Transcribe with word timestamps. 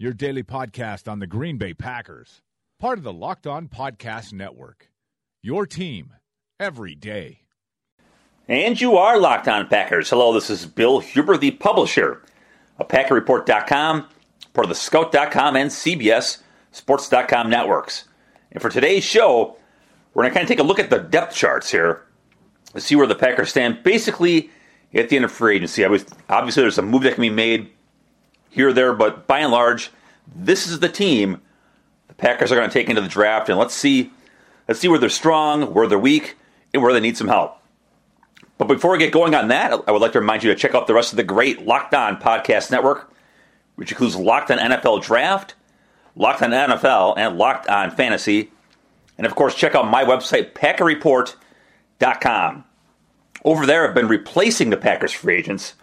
your 0.00 0.12
daily 0.12 0.44
podcast 0.44 1.10
on 1.10 1.18
the 1.18 1.26
Green 1.26 1.58
Bay 1.58 1.74
Packers, 1.74 2.40
part 2.78 2.98
of 2.98 3.04
the 3.04 3.12
Locked 3.12 3.48
On 3.48 3.66
Podcast 3.66 4.32
Network. 4.32 4.92
Your 5.42 5.66
team 5.66 6.12
every 6.60 6.94
day. 6.94 7.40
And 8.46 8.80
you 8.80 8.96
are 8.96 9.18
Locked 9.18 9.48
On 9.48 9.66
Packers. 9.66 10.08
Hello, 10.08 10.32
this 10.32 10.50
is 10.50 10.66
Bill 10.66 11.00
Huber, 11.00 11.36
the 11.36 11.50
publisher 11.50 12.22
of 12.78 12.86
PackerReport.com, 12.86 14.06
part 14.54 14.64
of 14.64 14.68
the 14.68 14.76
Scout.com 14.76 15.56
and 15.56 15.68
CBS 15.68 16.42
Sports.com 16.70 17.50
networks. 17.50 18.04
And 18.52 18.62
for 18.62 18.68
today's 18.68 19.02
show, 19.02 19.56
we're 20.14 20.22
going 20.22 20.32
to 20.32 20.38
kind 20.38 20.44
of 20.44 20.48
take 20.48 20.60
a 20.60 20.68
look 20.68 20.78
at 20.78 20.90
the 20.90 21.00
depth 21.00 21.34
charts 21.34 21.72
here 21.72 22.04
to 22.72 22.80
see 22.80 22.94
where 22.94 23.08
the 23.08 23.16
Packers 23.16 23.50
stand 23.50 23.82
basically 23.82 24.48
at 24.94 25.08
the 25.08 25.16
end 25.16 25.24
of 25.24 25.32
free 25.32 25.56
agency. 25.56 25.84
Obviously, 25.84 26.62
there's 26.62 26.78
a 26.78 26.82
move 26.82 27.02
that 27.02 27.14
can 27.14 27.22
be 27.22 27.30
made 27.30 27.72
here 28.50 28.68
or 28.68 28.72
there, 28.72 28.92
but 28.92 29.26
by 29.26 29.40
and 29.40 29.52
large, 29.52 29.90
this 30.34 30.66
is 30.66 30.80
the 30.80 30.88
team 30.88 31.40
the 32.08 32.14
Packers 32.14 32.50
are 32.50 32.56
going 32.56 32.68
to 32.68 32.72
take 32.72 32.88
into 32.88 33.02
the 33.02 33.08
draft, 33.08 33.48
and 33.48 33.58
let's 33.58 33.74
see, 33.74 34.10
let's 34.66 34.80
see 34.80 34.88
where 34.88 34.98
they're 34.98 35.08
strong, 35.08 35.74
where 35.74 35.86
they're 35.86 35.98
weak, 35.98 36.36
and 36.72 36.82
where 36.82 36.92
they 36.92 37.00
need 37.00 37.16
some 37.16 37.28
help. 37.28 37.58
But 38.58 38.66
before 38.66 38.92
we 38.92 38.98
get 38.98 39.12
going 39.12 39.34
on 39.34 39.48
that, 39.48 39.80
I 39.86 39.92
would 39.92 40.02
like 40.02 40.12
to 40.12 40.20
remind 40.20 40.42
you 40.42 40.52
to 40.52 40.58
check 40.58 40.74
out 40.74 40.86
the 40.86 40.94
rest 40.94 41.12
of 41.12 41.16
the 41.16 41.22
great 41.22 41.64
Locked 41.64 41.94
On 41.94 42.16
Podcast 42.16 42.70
Network, 42.70 43.12
which 43.76 43.92
includes 43.92 44.16
Locked 44.16 44.50
On 44.50 44.58
NFL 44.58 45.02
Draft, 45.02 45.54
Locked 46.16 46.42
On 46.42 46.50
NFL, 46.50 47.14
and 47.16 47.38
Locked 47.38 47.68
On 47.68 47.90
Fantasy. 47.90 48.50
And 49.16 49.26
of 49.26 49.36
course, 49.36 49.54
check 49.54 49.76
out 49.76 49.88
my 49.88 50.04
website, 50.04 50.52
PackerReport.com. 50.52 52.64
Over 53.44 53.66
there, 53.66 53.88
I've 53.88 53.94
been 53.94 54.08
replacing 54.08 54.70
the 54.70 54.76
Packers 54.76 55.12
free 55.12 55.36
agents. 55.36 55.74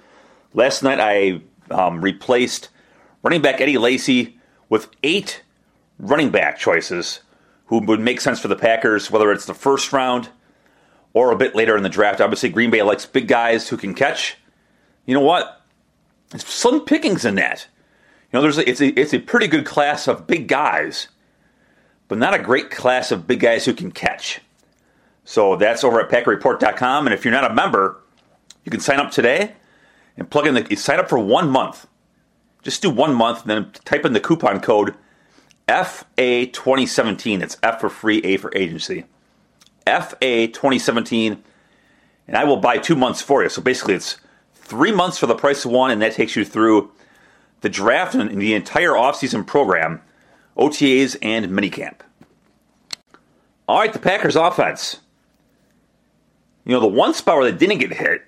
Last 0.54 0.84
night, 0.84 1.00
I 1.00 1.40
um, 1.70 2.02
replaced 2.02 2.70
running 3.24 3.42
back 3.42 3.60
Eddie 3.60 3.78
Lacy 3.78 4.38
with 4.70 4.90
eight 5.04 5.44
running 6.00 6.30
back 6.30 6.58
choices 6.58 7.22
who 7.68 7.80
would 7.80 8.00
make 8.00 8.22
sense 8.22 8.40
for 8.40 8.48
the 8.48 8.56
Packers, 8.56 9.10
whether 9.10 9.32
it's 9.32 9.46
the 9.46 9.54
first 9.54 9.92
round 9.92 10.30
or 11.14 11.32
a 11.32 11.36
bit 11.36 11.56
later 11.56 11.76
in 11.76 11.84
the 11.84 11.90
draft. 11.90 12.22
Obviously, 12.22 12.50
Green 12.50 12.70
Bay 12.70 12.84
likes 12.84 13.06
big 13.06 13.28
guys 13.28 13.70
who 13.70 13.78
can 13.78 13.94
catch. 13.94 14.38
You 15.06 15.14
know 15.16 15.22
what? 15.22 15.62
It's 16.34 16.46
slim 16.46 16.82
pickings 16.82 17.26
in 17.26 17.36
that. 17.36 17.68
You 18.32 18.38
know, 18.38 18.42
there's 18.42 18.58
a, 18.58 18.70
it's 18.70 18.82
a, 18.82 18.88
it's 19.00 19.14
a 19.14 19.20
pretty 19.20 19.48
good 19.48 19.66
class 19.66 20.08
of 20.08 20.28
big 20.28 20.48
guys, 20.48 21.08
but 22.08 22.18
not 22.18 22.34
a 22.34 22.40
great 22.40 22.70
class 22.70 23.12
of 23.12 23.28
big 23.28 23.40
guys 23.40 23.66
who 23.66 23.74
can 23.74 23.92
catch. 23.92 24.42
So 25.24 25.56
that's 25.56 25.84
over 25.84 26.00
at 26.00 26.10
PackerReport.com. 26.10 27.08
And 27.08 27.14
if 27.14 27.26
you're 27.26 27.34
not 27.34 27.50
a 27.50 27.54
member, 27.54 28.02
you 28.64 28.72
can 28.72 28.80
sign 28.80 29.00
up 29.00 29.12
today 29.12 29.54
and 30.18 30.30
plug 30.30 30.48
in 30.48 30.54
the 30.56 30.76
sign 30.76 31.00
up 31.00 31.10
for 31.10 31.20
one 31.20 31.50
month. 31.50 31.88
Just 32.64 32.82
do 32.82 32.90
one 32.90 33.14
month, 33.14 33.42
and 33.42 33.50
then 33.50 33.72
type 33.84 34.06
in 34.06 34.14
the 34.14 34.20
coupon 34.20 34.60
code 34.60 34.96
FA2017. 35.68 37.42
It's 37.42 37.58
F 37.62 37.80
for 37.80 37.90
free, 37.90 38.20
A 38.20 38.38
for 38.38 38.52
agency. 38.56 39.06
FA2017, 39.86 41.38
and 42.28 42.38
I 42.38 42.44
will 42.44 42.58
buy 42.58 42.78
two 42.78 42.96
months 42.96 43.22
for 43.22 43.44
you. 43.44 43.50
So 43.50 43.62
basically, 43.62 43.94
it's 43.94 44.18
three 44.54 44.92
months 44.92 45.18
for 45.18 45.28
the 45.28 45.36
price 45.36 45.64
of 45.64 45.72
one, 45.72 45.92
and 45.92 46.02
that 46.02 46.14
takes 46.14 46.36
you 46.36 46.44
through 46.44 46.92
the 47.62 47.70
draft 47.70 48.16
and 48.16 48.42
the 48.42 48.54
entire 48.54 48.92
offseason 48.92 49.46
program, 49.46 50.02
OTAs 50.58 51.18
and 51.22 51.48
minicamp. 51.48 52.00
All 53.68 53.80
right, 53.80 53.94
the 53.94 54.00
Packers 54.00 54.36
offense. 54.36 54.98
You 56.66 56.74
know, 56.74 56.80
the 56.80 56.88
one 56.88 57.14
spot 57.14 57.38
where 57.38 57.52
they 57.52 57.58
didn't 57.58 57.80
get 57.80 57.94
hit, 57.94 58.24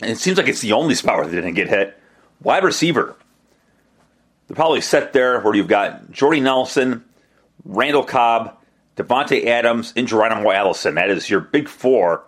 and 0.00 0.10
it 0.10 0.18
seems 0.18 0.36
like 0.36 0.48
it's 0.48 0.60
the 0.60 0.72
only 0.72 0.94
spot 0.94 1.16
where 1.16 1.26
they 1.26 1.36
didn't 1.36 1.54
get 1.54 1.68
hit, 1.68 1.98
wide 2.42 2.64
receiver. 2.64 3.16
They're 4.46 4.56
probably 4.56 4.80
set 4.80 5.12
there 5.12 5.40
where 5.40 5.54
you've 5.54 5.68
got 5.68 6.10
Jordy 6.10 6.40
Nelson, 6.40 7.04
Randall 7.64 8.04
Cobb, 8.04 8.58
Davante 8.96 9.46
Adams, 9.46 9.92
and 9.96 10.06
Geronimo 10.06 10.50
Allison. 10.50 10.96
That 10.96 11.10
is 11.10 11.30
your 11.30 11.40
big 11.40 11.68
four 11.68 12.24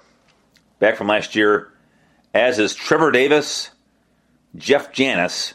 back 0.79 0.97
from 0.97 1.09
last 1.09 1.37
year, 1.37 1.73
as 2.33 2.59
is 2.59 2.75
Trevor 2.75 3.11
Davis, 3.11 3.71
Jeff 4.57 4.93
Janis, 4.93 5.55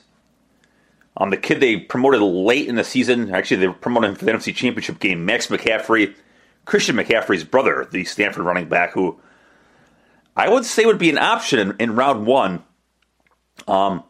um, 1.17 1.29
the 1.29 1.37
kid 1.37 1.59
they 1.59 1.77
promoted 1.77 2.21
late 2.21 2.67
in 2.67 2.75
the 2.75 2.83
season, 2.83 3.33
actually, 3.33 3.57
they 3.57 3.73
promoted 3.73 4.11
him 4.11 4.15
for 4.15 4.25
the 4.25 4.31
NFC 4.31 4.55
Championship 4.55 4.99
game, 4.99 5.25
Max 5.25 5.47
McCaffrey, 5.47 6.15
Christian 6.65 6.95
McCaffrey's 6.95 7.43
brother, 7.43 7.87
the 7.91 8.05
Stanford 8.05 8.45
running 8.45 8.69
back, 8.69 8.93
who 8.93 9.19
I 10.35 10.49
would 10.49 10.65
say 10.65 10.85
would 10.85 10.97
be 10.97 11.09
an 11.09 11.17
option 11.17 11.59
in, 11.59 11.75
in 11.79 11.95
round 11.95 12.25
one. 12.25 12.63
Um, 13.67 14.03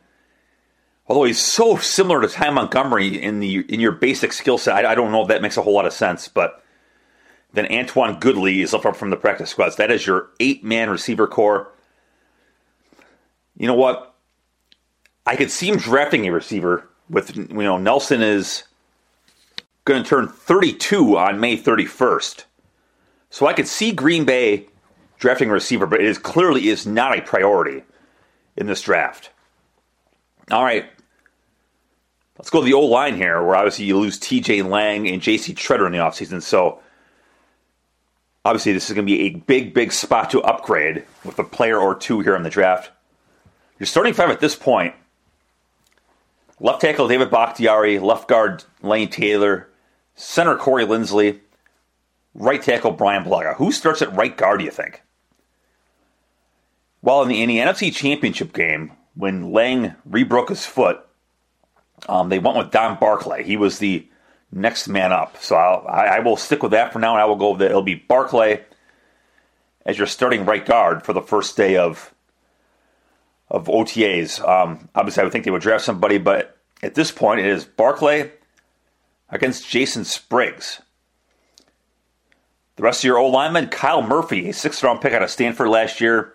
although 1.08 1.24
he's 1.24 1.40
so 1.40 1.78
similar 1.78 2.22
to 2.22 2.28
Ty 2.28 2.52
Montgomery 2.52 3.22
in 3.22 3.40
the 3.40 3.66
in 3.68 3.80
your 3.80 3.92
basic 3.92 4.34
skill 4.34 4.58
set, 4.58 4.86
I, 4.86 4.92
I, 4.92 4.96
don't 4.96 5.12
know 5.12 5.24
if 5.24 5.28
that 5.30 5.42
makes 5.42 5.58
a 5.58 5.62
whole 5.62 5.74
lot 5.74 5.86
of 5.86 5.94
sense. 5.94 6.28
But 6.28 6.64
then 7.54 7.66
Antwan 7.66 8.20
Goodley 8.20 8.64
is 8.64 8.74
up 8.74 8.96
from 8.96 9.10
the 9.10 9.18
practice 9.18 9.50
squads. 9.50 9.76
That 9.76 9.92
is 9.92 10.06
your 10.06 10.30
eight 10.40 10.64
man 10.64 10.90
receiver 10.90 11.28
core. 11.28 11.72
You 13.58 13.68
know 13.68 13.76
what? 13.76 14.16
I 15.26 15.36
could 15.36 15.52
see 15.52 15.68
him 15.68 15.78
drafting 15.78 16.26
a 16.26 16.32
receiver 16.32 16.88
with 17.10 17.36
you 17.36 17.48
know 17.50 17.78
Nelson 17.78 18.22
is 18.22 18.64
going 19.86 20.04
to 20.04 20.10
turn 20.10 20.28
32 20.28 21.18
on 21.18 21.40
May 21.40 21.58
31st. 21.58 22.46
So 23.30 23.48
I 23.48 23.54
could 23.54 23.68
see 23.68 23.92
Green 23.92 24.26
Bay 24.26 24.68
drafting 25.22 25.50
a 25.50 25.54
receiver, 25.54 25.86
but 25.86 26.02
it 26.02 26.08
is 26.08 26.18
clearly 26.18 26.68
is 26.68 26.86
not 26.86 27.18
a 27.18 27.22
priority 27.22 27.84
in 28.58 28.66
this 28.66 28.82
draft. 28.82 29.30
All 30.50 30.64
right. 30.64 30.86
Let's 32.38 32.50
go 32.50 32.60
to 32.60 32.66
the 32.66 32.74
old 32.74 32.90
line 32.90 33.16
here, 33.16 33.42
where 33.44 33.56
obviously 33.56 33.86
you 33.86 34.00
lose 34.00 34.20
TJ 34.20 34.68
Lang 34.68 35.08
and 35.08 35.22
JC 35.22 35.56
Tretter 35.56 35.86
in 35.86 35.92
the 35.92 36.00
offseason. 36.00 36.42
So 36.42 36.80
obviously 38.44 38.74
this 38.74 38.90
is 38.90 38.96
going 38.96 39.06
to 39.06 39.14
be 39.14 39.22
a 39.22 39.36
big, 39.36 39.76
big 39.76 39.92
spot 39.92 40.32
to 40.32 40.42
upgrade 40.42 41.06
with 41.24 41.38
a 41.38 41.44
player 41.44 41.78
or 41.78 41.94
two 41.94 42.22
here 42.22 42.36
in 42.36 42.42
the 42.42 42.50
draft. 42.50 42.90
Your 43.78 43.86
starting 43.88 44.14
five 44.14 44.32
at 44.32 44.40
this 44.40 44.56
point 44.56 44.96
Left 46.60 46.80
tackle 46.80 47.08
David 47.08 47.32
Bakhtiari, 47.32 47.98
left 47.98 48.28
guard 48.28 48.64
Lane 48.84 49.10
Taylor, 49.10 49.68
center 50.14 50.56
Corey 50.56 50.86
Linsley, 50.86 51.40
right 52.36 52.62
tackle 52.62 52.92
Bryan 52.92 53.24
Bulaga. 53.24 53.56
Who 53.56 53.72
starts 53.72 54.04
at 54.04 54.16
right 54.16 54.38
guard, 54.38 54.60
do 54.60 54.66
you 54.66 54.72
think? 54.72 55.02
Well, 57.02 57.24
in 57.24 57.30
the, 57.30 57.42
in 57.42 57.50
the 57.50 57.58
NFC 57.58 57.94
Championship 57.94 58.54
game, 58.54 58.92
when 59.16 59.52
Lang 59.52 59.96
rebroke 60.10 60.50
his 60.50 60.66
foot, 60.66 61.00
um, 62.08 62.30
they 62.30 62.40
went 62.40 62.58
with 62.58 62.72
Don 62.72 62.98
Barclay. 63.00 63.44
He 63.44 63.58
was 63.58 63.80
the 63.80 64.08
next 64.52 64.88
man 64.88 65.12
up. 65.12 65.38
So 65.42 65.56
I'll, 65.56 65.88
I, 65.88 66.06
I 66.06 66.20
will 66.20 66.38
stick 66.38 66.62
with 66.64 66.72
that 66.72 66.94
for 66.94 67.00
now, 67.00 67.14
and 67.14 67.22
I 67.22 67.26
will 67.26 67.36
go 67.36 67.52
with 67.52 67.62
it. 67.62 67.72
It'll 67.72 67.82
be 67.82 67.96
Barclay 67.96 68.64
as 69.86 69.98
your 69.98 70.08
starting 70.08 70.46
right 70.46 70.66
guard 70.66 71.04
for 71.04 71.14
the 71.14 71.22
first 71.22 71.58
day 71.58 71.78
of 71.78 72.14
of 73.50 73.66
OTAs. 73.68 74.40
Um, 74.48 74.88
obviously, 74.96 75.22
I 75.22 75.24
would 75.26 75.34
think 75.34 75.44
they 75.44 75.52
would 75.52 75.62
draft 75.62 75.84
somebody, 75.84 76.18
but 76.18 76.58
at 76.82 76.96
this 76.96 77.12
point, 77.12 77.42
it 77.42 77.48
is 77.48 77.66
Barclay 77.66 78.32
against 79.30 79.68
Jason 79.68 80.06
Spriggs. 80.06 80.82
The 82.78 82.84
rest 82.84 83.02
of 83.02 83.06
your 83.06 83.18
old 83.18 83.34
linemen, 83.34 83.68
Kyle 83.68 84.02
Murphy, 84.02 84.50
a 84.50 84.54
sixth 84.54 84.82
round 84.84 85.02
pick 85.02 85.12
out 85.14 85.22
of 85.22 85.30
Stanford 85.30 85.68
last 85.68 86.00
year, 86.00 86.34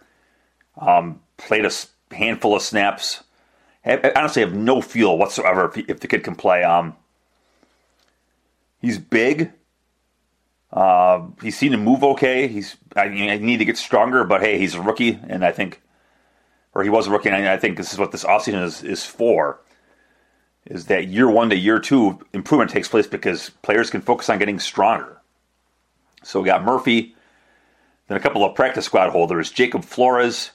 um, 0.78 1.20
played 1.36 1.64
a 1.64 1.70
handful 2.14 2.54
of 2.54 2.62
snaps. 2.62 3.22
I 3.84 4.12
honestly 4.16 4.42
have 4.42 4.54
no 4.54 4.80
feel 4.80 5.16
whatsoever 5.16 5.66
if, 5.66 5.88
if 5.88 6.00
the 6.00 6.08
kid 6.08 6.24
can 6.24 6.34
play. 6.34 6.64
Um, 6.64 6.96
he's 8.80 8.98
big. 8.98 9.52
Uh, 10.72 11.26
he's 11.40 11.56
seen 11.56 11.72
to 11.72 11.78
move 11.78 12.02
okay. 12.02 12.48
He's 12.48 12.76
I, 12.96 13.04
I, 13.04 13.38
need 13.38 13.58
to 13.58 13.64
get 13.64 13.76
stronger, 13.76 14.24
but 14.24 14.40
hey, 14.40 14.58
he's 14.58 14.74
a 14.74 14.82
rookie, 14.82 15.18
and 15.28 15.44
I 15.44 15.52
think, 15.52 15.80
or 16.74 16.82
he 16.82 16.90
was 16.90 17.06
a 17.06 17.10
rookie, 17.10 17.28
and 17.28 17.48
I 17.48 17.56
think 17.56 17.76
this 17.76 17.92
is 17.92 17.98
what 17.98 18.10
this 18.10 18.24
offseason 18.24 18.62
is 18.62 18.82
is 18.82 19.04
for. 19.04 19.60
Is 20.66 20.86
that 20.86 21.06
year 21.06 21.30
one 21.30 21.50
to 21.50 21.56
year 21.56 21.78
two 21.78 22.18
improvement 22.32 22.72
takes 22.72 22.88
place 22.88 23.06
because 23.06 23.50
players 23.62 23.88
can 23.88 24.00
focus 24.00 24.28
on 24.28 24.40
getting 24.40 24.58
stronger. 24.58 25.22
So 26.24 26.40
we 26.40 26.46
got 26.46 26.64
Murphy, 26.64 27.14
then 28.08 28.16
a 28.16 28.20
couple 28.20 28.44
of 28.44 28.56
practice 28.56 28.84
squad 28.84 29.10
holders, 29.10 29.52
Jacob 29.52 29.84
Flores 29.84 30.50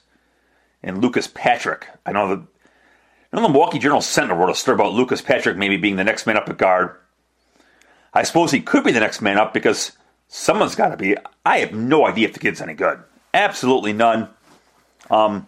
and 0.83 1.01
Lucas 1.01 1.28
Patrick. 1.28 1.88
I 2.06 2.12
know 2.12 2.36
the, 2.36 2.42
I 3.31 3.38
know 3.38 3.44
the 3.44 3.50
Milwaukee 3.50 3.80
Journal 3.80 4.01
Sentinel 4.01 4.38
wrote 4.38 4.50
a 4.50 4.56
story 4.56 4.75
about 4.75 4.94
Lucas 4.94 5.22
Patrick 5.22 5.57
maybe 5.57 5.78
being 5.78 5.95
the 5.95 6.04
next 6.04 6.25
man 6.25 6.38
up 6.38 6.50
at 6.50 6.57
guard. 6.57 6.95
I 8.13 8.24
suppose 8.24 8.51
he 8.51 8.62
could 8.62 8.83
be 8.83 8.92
the 8.92 9.00
next 9.00 9.22
man 9.22 9.38
up 9.38 9.54
because 9.54 9.94
someone's 10.28 10.75
got 10.75 10.89
to 10.89 10.98
be. 10.98 11.16
I 11.45 11.60
have 11.60 11.74
no 11.74 12.06
idea 12.06 12.28
if 12.28 12.33
the 12.33 12.39
kid's 12.39 12.62
any 12.62 12.74
good. 12.74 13.00
Absolutely 13.33 13.94
none. 13.94 14.30
Um, 15.10 15.48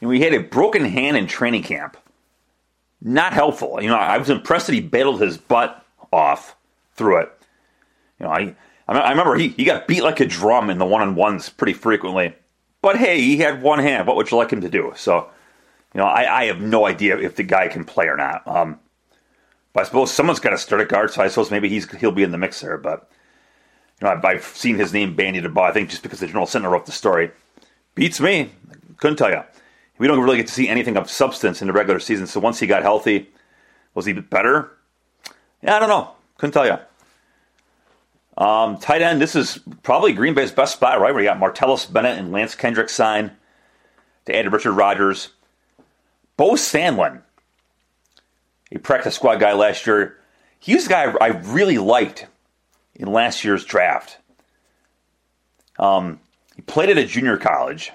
we 0.00 0.20
had 0.20 0.34
a 0.34 0.38
broken 0.38 0.84
hand 0.84 1.16
in 1.16 1.26
training 1.26 1.62
camp. 1.62 1.96
Not 3.00 3.32
helpful. 3.32 3.82
You 3.82 3.88
know, 3.88 3.96
I 3.96 4.18
was 4.18 4.30
impressed 4.30 4.66
that 4.66 4.72
he 4.72 4.80
battled 4.80 5.20
his 5.20 5.36
butt 5.36 5.84
off 6.12 6.56
through 6.94 7.22
it. 7.22 7.32
You 8.18 8.26
know, 8.26 8.32
I 8.32 8.54
I 8.86 9.10
remember 9.10 9.34
he, 9.34 9.48
he 9.48 9.64
got 9.64 9.86
beat 9.86 10.02
like 10.02 10.20
a 10.20 10.26
drum 10.26 10.70
in 10.70 10.78
the 10.78 10.84
one 10.84 11.02
on 11.02 11.14
ones 11.14 11.48
pretty 11.48 11.72
frequently. 11.72 12.34
But 12.84 12.98
hey, 12.98 13.18
he 13.18 13.38
had 13.38 13.62
one 13.62 13.78
hand. 13.78 14.06
What 14.06 14.14
would 14.16 14.30
you 14.30 14.36
like 14.36 14.52
him 14.52 14.60
to 14.60 14.68
do? 14.68 14.92
So, 14.94 15.30
you 15.94 16.00
know, 16.00 16.04
I, 16.04 16.42
I 16.42 16.44
have 16.44 16.60
no 16.60 16.84
idea 16.84 17.16
if 17.16 17.34
the 17.34 17.42
guy 17.42 17.66
can 17.68 17.86
play 17.86 18.08
or 18.08 18.16
not. 18.18 18.46
Um, 18.46 18.78
but 19.72 19.80
I 19.80 19.84
suppose 19.84 20.12
someone's 20.12 20.38
got 20.38 20.50
to 20.50 20.58
start 20.58 20.82
at 20.82 20.88
guard, 20.88 21.10
so 21.10 21.22
I 21.22 21.28
suppose 21.28 21.50
maybe 21.50 21.70
he's 21.70 21.90
he'll 21.92 22.12
be 22.12 22.24
in 22.24 22.30
the 22.30 22.36
mix 22.36 22.60
there. 22.60 22.76
But 22.76 23.10
you 23.98 24.06
know, 24.06 24.12
I've, 24.12 24.22
I've 24.22 24.44
seen 24.44 24.76
his 24.76 24.92
name 24.92 25.16
bandied 25.16 25.46
about. 25.46 25.64
I 25.64 25.72
think 25.72 25.88
just 25.88 26.02
because 26.02 26.20
the 26.20 26.26
Journal 26.26 26.44
Sentinel 26.44 26.72
wrote 26.72 26.84
the 26.84 26.92
story, 26.92 27.30
beats 27.94 28.20
me. 28.20 28.50
Couldn't 28.98 29.16
tell 29.16 29.30
you. 29.30 29.42
We 29.96 30.06
don't 30.06 30.20
really 30.20 30.36
get 30.36 30.48
to 30.48 30.52
see 30.52 30.68
anything 30.68 30.98
of 30.98 31.08
substance 31.08 31.62
in 31.62 31.68
the 31.68 31.72
regular 31.72 32.00
season. 32.00 32.26
So 32.26 32.38
once 32.38 32.60
he 32.60 32.66
got 32.66 32.82
healthy, 32.82 33.30
was 33.94 34.04
he 34.04 34.12
better? 34.12 34.76
Yeah, 35.62 35.76
I 35.76 35.78
don't 35.78 35.88
know. 35.88 36.10
Couldn't 36.36 36.52
tell 36.52 36.66
you. 36.66 36.76
Um, 38.36 38.78
tight 38.78 39.02
end, 39.02 39.20
this 39.20 39.36
is 39.36 39.60
probably 39.82 40.12
Green 40.12 40.34
Bay's 40.34 40.50
best 40.50 40.74
spot, 40.74 41.00
right? 41.00 41.14
Where 41.14 41.22
you 41.22 41.28
got 41.28 41.38
Martellus 41.38 41.90
Bennett 41.90 42.18
and 42.18 42.32
Lance 42.32 42.54
Kendrick 42.54 42.88
sign 42.88 43.30
to 44.26 44.36
add 44.36 44.42
to 44.42 44.50
Richard 44.50 44.72
Rodgers. 44.72 45.30
Beau 46.36 46.52
Sandland, 46.52 47.22
a 48.72 48.78
practice 48.78 49.14
squad 49.14 49.36
guy 49.36 49.52
last 49.52 49.86
year. 49.86 50.18
He 50.58 50.74
was 50.74 50.86
a 50.86 50.88
guy 50.88 51.14
I 51.20 51.28
really 51.28 51.78
liked 51.78 52.26
in 52.94 53.12
last 53.12 53.44
year's 53.44 53.64
draft. 53.64 54.18
Um, 55.78 56.18
he 56.56 56.62
played 56.62 56.90
at 56.90 56.98
a 56.98 57.04
junior 57.04 57.36
college. 57.36 57.92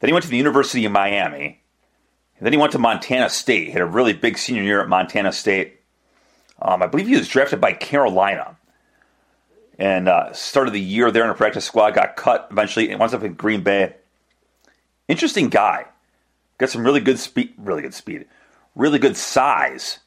Then 0.00 0.08
he 0.08 0.12
went 0.12 0.24
to 0.24 0.30
the 0.30 0.36
University 0.36 0.84
of 0.84 0.92
Miami. 0.92 1.60
And 2.38 2.46
then 2.46 2.52
he 2.52 2.58
went 2.58 2.72
to 2.72 2.78
Montana 2.78 3.28
State. 3.28 3.66
He 3.66 3.72
had 3.72 3.82
a 3.82 3.86
really 3.86 4.12
big 4.12 4.38
senior 4.38 4.62
year 4.62 4.80
at 4.80 4.88
Montana 4.88 5.32
State. 5.32 5.80
Um, 6.60 6.82
I 6.82 6.86
believe 6.86 7.08
he 7.08 7.16
was 7.16 7.28
drafted 7.28 7.60
by 7.60 7.72
Carolina 7.72 8.56
and 9.78 10.08
uh, 10.08 10.32
started 10.32 10.72
the 10.72 10.80
year 10.80 11.10
there 11.10 11.24
in 11.24 11.30
a 11.30 11.34
practice 11.34 11.64
squad. 11.64 11.94
Got 11.94 12.16
cut 12.16 12.48
eventually, 12.50 12.90
and 12.90 13.00
winds 13.00 13.14
up 13.14 13.22
in 13.22 13.34
Green 13.34 13.62
Bay. 13.62 13.94
Interesting 15.08 15.48
guy. 15.48 15.86
Got 16.58 16.70
some 16.70 16.84
really 16.84 17.00
good 17.00 17.18
speed, 17.18 17.54
really 17.58 17.82
good 17.82 17.94
speed, 17.94 18.26
really 18.74 18.98
good 18.98 19.16
size 19.16 19.98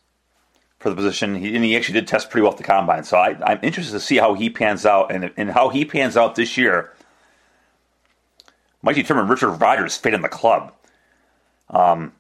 for 0.80 0.90
the 0.90 0.96
position. 0.96 1.36
He, 1.36 1.56
and 1.56 1.64
he 1.64 1.76
actually 1.76 2.00
did 2.00 2.08
test 2.08 2.30
pretty 2.30 2.44
well 2.44 2.52
at 2.52 2.58
the 2.58 2.64
combine. 2.64 3.04
So 3.04 3.18
I, 3.18 3.52
am 3.52 3.60
interested 3.62 3.94
to 3.94 4.00
see 4.00 4.18
how 4.18 4.34
he 4.34 4.50
pans 4.50 4.86
out, 4.86 5.12
and, 5.12 5.32
and 5.36 5.52
how 5.52 5.70
he 5.70 5.86
pans 5.86 6.16
out 6.16 6.36
this 6.36 6.58
year 6.58 6.94
might 8.82 8.96
determine 8.96 9.28
Richard 9.28 9.52
Rodgers' 9.52 9.98
fate 9.98 10.14
in 10.14 10.22
the 10.22 10.30
club. 10.30 10.72
Um, 11.70 12.14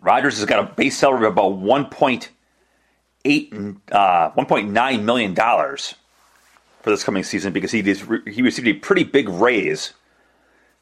Rodgers 0.00 0.36
has 0.36 0.46
got 0.46 0.58
a 0.58 0.74
base 0.74 0.98
salary 0.98 1.26
of 1.26 1.32
about 1.32 1.52
1.8, 1.52 3.76
uh, 3.90 4.30
1.9 4.30 5.02
million 5.02 5.34
dollars 5.34 5.94
for 6.82 6.90
this 6.90 7.04
coming 7.04 7.22
season 7.22 7.52
because 7.52 7.72
he 7.72 7.82
he 7.82 8.42
received 8.42 8.68
a 8.68 8.74
pretty 8.74 9.04
big 9.04 9.28
raise. 9.28 9.94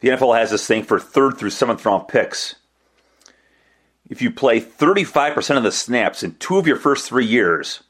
The 0.01 0.09
NFL 0.09 0.39
has 0.39 0.51
this 0.51 0.67
thing 0.67 0.83
for 0.83 1.01
third 1.01 1.39
through 1.39 1.51
seventh 1.51 1.85
round 1.85 2.09
picks. 2.09 2.57
If 4.09 4.23
you 4.23 4.31
play 4.31 4.61
35% 4.61 5.57
of 5.57 5.65
the 5.65 5.73
snaps 5.73 6.23
in 6.23 6.35
two 6.37 6.59
of 6.59 6.67
your 6.67 6.77
first 6.77 7.09
three 7.09 7.27
years, 7.27 7.83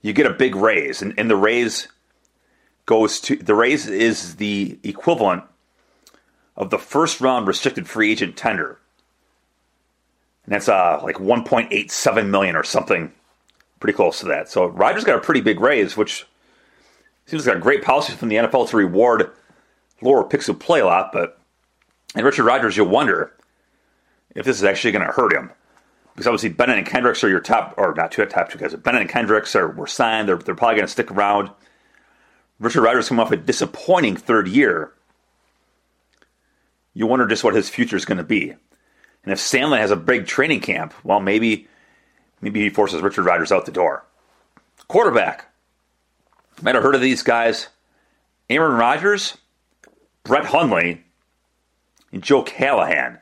you 0.00 0.12
get 0.12 0.26
a 0.26 0.32
big 0.32 0.54
raise. 0.54 1.02
And, 1.02 1.12
and 1.18 1.28
the 1.28 1.36
raise 1.36 1.88
goes 2.86 3.20
to 3.20 3.36
the 3.36 3.54
raise 3.54 3.86
is 3.86 4.36
the 4.36 4.78
equivalent 4.82 5.44
of 6.56 6.70
the 6.70 6.78
first 6.78 7.20
round 7.20 7.46
restricted 7.46 7.88
free 7.88 8.12
agent 8.12 8.36
tender. 8.36 8.78
And 10.44 10.54
that's 10.54 10.68
uh, 10.68 11.00
like 11.02 11.16
1.87 11.16 12.28
million 12.28 12.56
or 12.56 12.64
something 12.64 13.12
pretty 13.78 13.96
close 13.96 14.20
to 14.20 14.26
that. 14.26 14.48
So 14.48 14.66
Rodgers 14.66 15.04
got 15.04 15.18
a 15.18 15.20
pretty 15.20 15.40
big 15.40 15.60
raise, 15.60 15.96
which 15.96 16.26
Seems 17.26 17.46
like 17.46 17.56
a 17.56 17.60
great 17.60 17.82
policy 17.82 18.12
from 18.12 18.28
the 18.28 18.36
NFL 18.36 18.68
to 18.70 18.76
reward 18.76 19.30
lower 20.02 20.24
picks 20.24 20.46
who 20.46 20.54
play 20.54 20.80
a 20.80 20.86
lot, 20.86 21.12
but 21.12 21.40
and 22.14 22.24
Richard 22.24 22.44
Rodgers, 22.44 22.76
you'll 22.76 22.88
wonder 22.88 23.32
if 24.34 24.44
this 24.44 24.56
is 24.56 24.64
actually 24.64 24.92
going 24.92 25.06
to 25.06 25.12
hurt 25.12 25.32
him. 25.32 25.50
Because 26.14 26.26
obviously 26.26 26.48
Bennett 26.50 26.78
and 26.78 26.86
Kendricks 26.86 27.22
are 27.22 27.28
your 27.28 27.40
top, 27.40 27.74
or 27.76 27.94
not 27.96 28.12
two 28.12 28.24
top 28.26 28.50
two 28.50 28.58
guys. 28.58 28.74
Bennett 28.74 29.02
and 29.02 29.10
Kendricks 29.10 29.54
are 29.54 29.68
were 29.68 29.86
signed. 29.86 30.28
They're, 30.28 30.36
they're 30.36 30.54
probably 30.54 30.76
going 30.76 30.86
to 30.86 30.92
stick 30.92 31.10
around. 31.10 31.50
Richard 32.58 32.82
Rodgers 32.82 33.08
coming 33.08 33.24
off 33.24 33.32
a 33.32 33.36
disappointing 33.36 34.16
third 34.16 34.48
year. 34.48 34.92
You 36.92 37.06
wonder 37.06 37.26
just 37.26 37.44
what 37.44 37.54
his 37.54 37.70
future 37.70 37.96
is 37.96 38.04
going 38.04 38.18
to 38.18 38.24
be. 38.24 38.50
And 38.50 39.32
if 39.32 39.38
Sandland 39.38 39.78
has 39.78 39.90
a 39.90 39.96
big 39.96 40.26
training 40.26 40.60
camp, 40.60 40.92
well, 41.04 41.20
maybe 41.20 41.68
maybe 42.40 42.60
he 42.60 42.70
forces 42.70 43.02
Richard 43.02 43.24
Rodgers 43.24 43.52
out 43.52 43.66
the 43.66 43.72
door. 43.72 44.04
Quarterback. 44.88 45.46
Might 46.62 46.74
have 46.74 46.84
heard 46.84 46.94
of 46.94 47.00
these 47.00 47.22
guys 47.22 47.68
Aaron 48.48 48.76
Rodgers, 48.76 49.38
Brett 50.24 50.46
Hundley, 50.46 51.04
and 52.12 52.22
Joe 52.22 52.42
Callahan. 52.42 53.18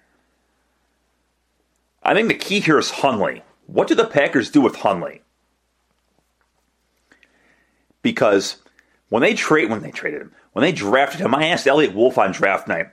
I 2.02 2.14
think 2.14 2.28
the 2.28 2.34
key 2.34 2.60
here 2.60 2.78
is 2.78 2.90
Hundley. 2.90 3.42
What 3.66 3.86
do 3.88 3.94
the 3.94 4.06
Packers 4.06 4.50
do 4.50 4.60
with 4.60 4.76
Hundley? 4.76 5.20
Because 8.00 8.56
when 9.10 9.22
they 9.22 9.34
trade, 9.34 9.68
when 9.68 9.82
they 9.82 9.90
traded 9.90 10.22
him, 10.22 10.32
when 10.52 10.62
they 10.62 10.72
drafted 10.72 11.20
him, 11.20 11.34
I 11.34 11.48
asked 11.48 11.66
Eliot 11.66 11.94
Wolf 11.94 12.16
on 12.16 12.32
draft 12.32 12.66
night, 12.66 12.88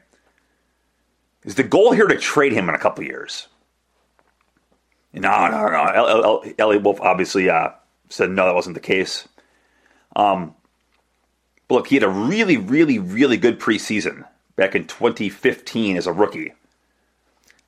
is 1.45 1.55
the 1.55 1.63
goal 1.63 1.93
here 1.93 2.07
to 2.07 2.17
trade 2.17 2.51
him 2.51 2.67
in 2.67 2.75
a 2.75 2.79
couple 2.79 3.03
years? 3.03 3.47
No, 5.13 5.47
no, 5.47 5.67
no. 5.69 6.53
Eliot 6.59 6.83
Wolf 6.83 6.99
obviously 6.99 7.49
uh, 7.49 7.69
said 8.09 8.31
no, 8.31 8.45
that 8.45 8.55
wasn't 8.55 8.73
the 8.73 8.81
case. 8.81 9.27
Um, 10.15 10.55
but 11.67 11.75
look, 11.75 11.87
he 11.87 11.95
had 11.95 12.03
a 12.03 12.09
really, 12.09 12.57
really, 12.57 12.99
really 12.99 13.37
good 13.37 13.59
preseason 13.59 14.25
back 14.55 14.75
in 14.75 14.85
2015 14.85 15.97
as 15.97 16.07
a 16.07 16.13
rookie. 16.13 16.53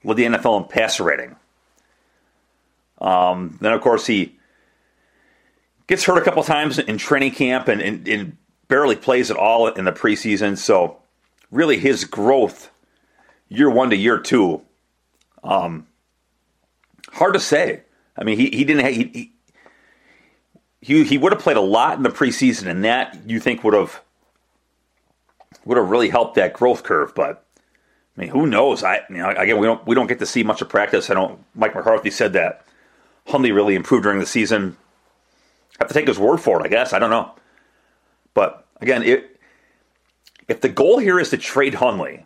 Led 0.04 0.18
the 0.18 0.24
NFL 0.24 0.64
in 0.64 0.70
passer 0.70 1.04
rating. 1.04 1.36
Um, 3.00 3.58
then, 3.62 3.74
of 3.74 3.82
course, 3.82 4.08
he 4.08 4.36
gets 5.88 6.04
hurt 6.04 6.18
a 6.18 6.22
couple 6.22 6.44
times 6.44 6.80
in 6.80 6.98
training 6.98 7.32
camp 7.32 7.68
and, 7.68 7.82
and, 7.82 8.08
and, 8.08 8.38
barely 8.68 8.98
plays 8.98 9.32
at 9.32 9.38
all 9.38 9.68
in 9.68 9.86
the 9.86 9.94
preseason. 9.94 10.58
So, 10.58 10.98
really, 11.52 11.78
his 11.78 12.04
growth 12.04 12.70
year 13.48 13.70
one 13.70 13.92
to 13.92 13.96
year 13.96 14.20
two, 14.20 14.62
um, 15.42 15.88
hard 17.14 17.34
to 17.34 17.40
say. 17.40 17.84
I 18.18 18.26
mean, 18.26 18.38
he, 18.38 18.50
he 18.50 18.66
didn't 18.66 18.84
have, 18.84 18.94
he, 18.94 19.04
he 19.14 19.34
he 20.82 21.04
he 21.04 21.18
would 21.18 21.32
have 21.32 21.42
played 21.42 21.58
a 21.58 21.62
lot 21.62 21.98
in 21.98 22.04
the 22.04 22.10
preseason, 22.10 22.68
and 22.68 22.84
that 22.84 23.18
you 23.26 23.40
think 23.40 23.64
would 23.64 23.74
have 23.74 24.02
would 25.66 25.78
have 25.78 25.90
really 25.90 26.10
helped 26.10 26.36
that 26.36 26.54
growth 26.54 26.84
curve. 26.84 27.14
But 27.16 27.44
I 28.18 28.22
mean, 28.22 28.30
who 28.30 28.46
knows? 28.46 28.84
I 28.84 29.02
you 29.10 29.18
know, 29.18 29.30
again, 29.30 29.58
we 29.58 29.68
don't 29.68 29.86
we 29.88 29.96
don't 29.96 30.08
get 30.08 30.20
to 30.20 30.26
see 30.26 30.44
much 30.44 30.62
of 30.62 30.70
practice. 30.70 31.10
I 31.10 31.14
don't. 31.14 31.44
Mike 31.56 31.76
McCarthy 31.76 32.12
said 32.12 32.34
that 32.34 32.66
Hundley 33.28 33.52
really 33.52 33.76
improved 33.76 34.04
during 34.04 34.20
the 34.20 34.26
season. 34.26 34.78
I 35.80 35.84
have 35.84 35.88
to 35.90 35.94
take 35.94 36.08
his 36.08 36.20
word 36.20 36.38
for 36.38 36.60
it, 36.60 36.66
I 36.66 36.70
guess. 36.70 36.94
I 36.94 37.00
don't 37.00 37.12
know, 37.12 37.32
but 38.34 38.66
again, 38.82 39.04
it, 39.04 39.40
if 40.48 40.62
the 40.62 40.70
goal 40.70 40.98
here 40.98 41.20
is 41.20 41.30
to 41.30 41.38
trade 41.38 41.76
Hundley 41.76 42.26